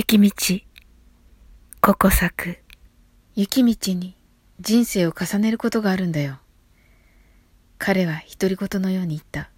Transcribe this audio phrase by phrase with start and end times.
[0.00, 0.30] 雪道、
[1.80, 2.58] ここ咲く。
[3.34, 4.16] 雪道に
[4.60, 6.38] 人生を重ねることがあるんだよ。
[7.78, 9.50] 彼は独り言のように言った。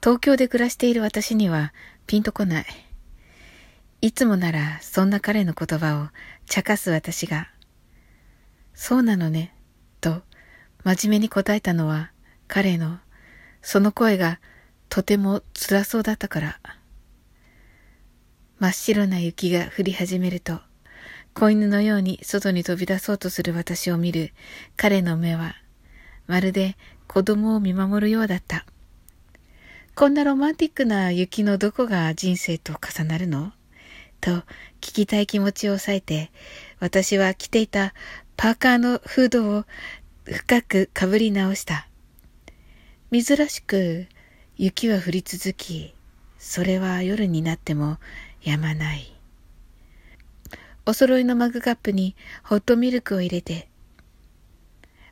[0.00, 1.72] 東京で暮らしている私には
[2.06, 2.66] ピンとこない。
[4.02, 6.10] いつもならそんな彼の言葉を
[6.46, 7.48] 茶化す私が、
[8.72, 9.52] そうなのね、
[10.00, 10.22] と
[10.84, 12.12] 真面目に答えたのは
[12.46, 13.00] 彼の
[13.62, 14.38] その声が
[14.88, 16.60] とても辛そうだったから。
[18.60, 20.60] 真っ白な雪が降り始めると、
[21.32, 24.34] 子犬のように外に飛び出そうとする私を見る
[24.76, 25.54] 彼の目は、
[26.26, 26.76] まるで
[27.08, 28.66] 子供を見守るようだった。
[29.94, 33.52] こんなロマンティックな雪のどこが人生と重なるの？
[34.20, 34.30] と
[34.82, 36.30] 聞きたい気持ちを抑えて、
[36.80, 37.94] 私は着ていた
[38.36, 39.64] パーカーのフードを
[40.24, 41.88] 深くかぶり直した。
[43.10, 44.06] 珍しく
[44.58, 45.94] 雪は降り続き、
[46.40, 47.98] それは夜になっても
[48.42, 49.14] やまない。
[50.86, 53.68] お揃いのマグカップにホットミルクを入れて、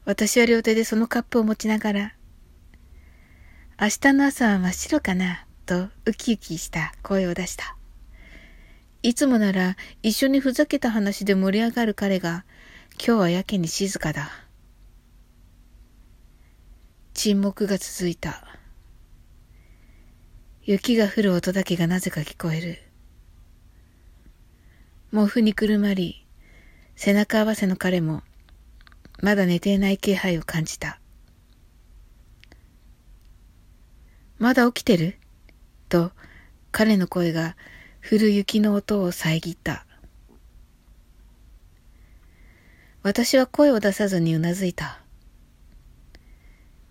[0.07, 2.15] 私は両手でそのカップを持ちながら、
[3.79, 7.77] 明日の朝は真っ白かな、とウキウキした声を出した。
[9.03, 12.47] いつもなら一緒にふざけた話で盛り上がる彼が、
[12.93, 14.31] 今日はやけに静かだ。
[17.13, 18.48] 沈黙が続いた。
[20.71, 22.79] 雪が降る音だけがなぜか聞こえる。
[25.11, 26.27] 毛布にくるまり、
[26.95, 28.23] 背中合わせの彼も、
[29.23, 31.01] まだ寝ていない気配を感じた。
[34.39, 35.17] まだ起きてる？
[35.89, 36.13] と、
[36.71, 37.57] 彼の声が
[38.07, 39.87] 降る雪の音を遮った。
[43.03, 45.01] 私は声を出さずにうなずいた。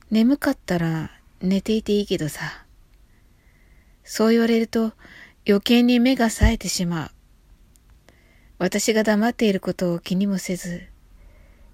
[0.09, 1.11] 眠かったら
[1.41, 2.63] 寝ていていいけどさ。
[4.09, 4.93] そう言われると
[5.45, 7.11] 余計に目が冴えてしまう。
[8.57, 10.87] 私が黙っていることを気にもせず、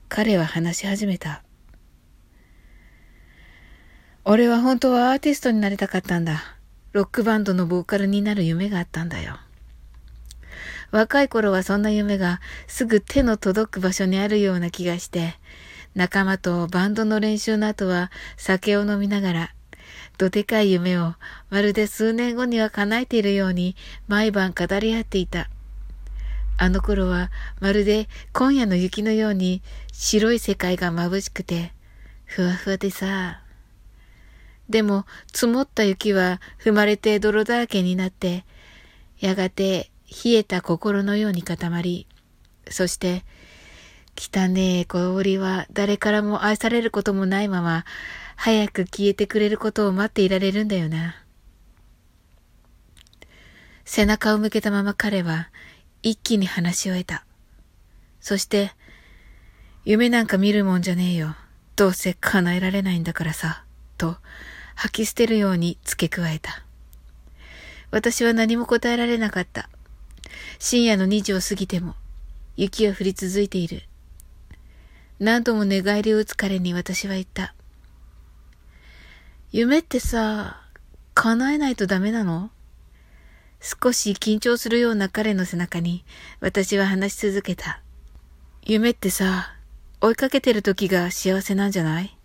[0.09, 1.43] 彼は話し始めた。
[4.25, 6.57] 俺は本当はアーティストになりたかったんだ。
[6.91, 9.37] ロックバンドのボーカルになる夢があったんだよ。
[10.89, 15.35] 若い頃はそんな夢がすぐ手の届く場所にあるような気がして、
[15.93, 19.53] 仲間とバンドの練習の後は酒を飲みながら、
[20.17, 21.15] どでかい夢を
[21.49, 23.75] まるで数年後には叶えているように
[24.07, 25.49] 毎晩語り合っていた。
[26.57, 29.61] あの頃はまるで今夜の雪のように
[29.91, 31.73] 白い世界が眩しくて、
[32.25, 33.41] ふわふわでさ。
[34.69, 38.45] でも積もった雪は踏まれて泥だらけになって、
[39.19, 39.91] やがて
[40.23, 42.07] 冷えた心のように固まり、
[42.69, 43.23] そして、
[44.15, 47.85] 汚ねえ氷は誰からも愛されることもないまま、
[48.35, 51.15] 早く消えてくれることを待っていられるんだよな。
[53.85, 55.49] 背中を向けたまま彼は
[56.01, 57.25] 一気に話し終えた。
[58.19, 58.71] そして、
[59.85, 61.35] 夢なんか見るもんじゃねえよ。
[61.75, 63.65] どうせ叶えられないんだからさ。
[63.97, 64.17] と、
[64.75, 66.63] 吐き捨てるように付け加えた。
[67.91, 69.69] 私は何も答えられなかった。
[70.59, 71.95] 深夜の2時を過ぎても、
[72.55, 73.83] 雪は降り続いている。
[75.19, 77.53] 何度も寝返りを打つ彼に私は言った。
[79.51, 80.61] 夢ってさ、
[81.13, 82.49] 叶えないとダメなの？
[83.61, 86.03] 少し緊張するような彼の背中に
[86.41, 87.81] 私は話し続けた。
[88.63, 89.55] 夢ってさ、
[90.01, 92.17] 追いかけてる時が幸せなんじゃない？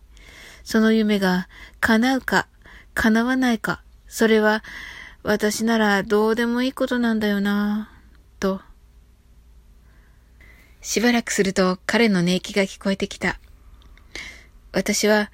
[0.65, 1.49] その夢が
[1.81, 2.49] 叶うか
[2.95, 4.65] 叶わないか、それは
[5.23, 7.91] 私ならどうでもいいことなんだよな
[8.41, 8.61] と。
[10.81, 13.39] しばらくすると彼の寝息が聞こえてきた。
[14.73, 15.31] 私は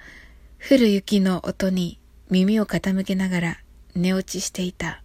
[0.59, 1.99] 降る雪の音に
[2.31, 3.59] 耳を傾けながら
[3.95, 5.03] 寝落ちしていた。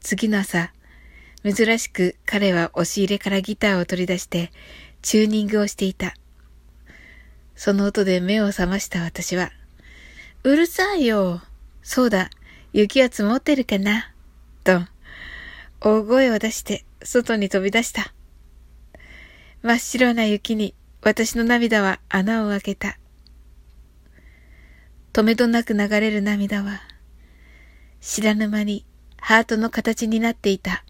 [0.00, 0.72] 次の朝、
[1.44, 4.50] 珍しく彼は押し入れからギターを取り出して
[5.02, 6.14] チューニングをしていた。
[7.54, 9.50] その音で目を覚ました私は、
[10.42, 11.40] うるさいよ。
[11.82, 12.30] そうだ、
[12.72, 14.12] 雪は積もってるかな。
[14.64, 14.80] と、
[15.80, 18.15] 大声を出して外に飛び出した。
[19.62, 22.98] 真っ白な雪に私の涙は穴を開けた。
[25.12, 26.80] 止めどなく流れる涙は、
[28.00, 28.84] 知らぬ間に
[29.18, 30.84] ハートの形になっていた。